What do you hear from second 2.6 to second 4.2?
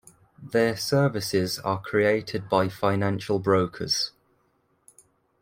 financial brokers.